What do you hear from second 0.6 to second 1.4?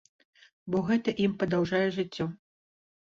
Бо гэта ім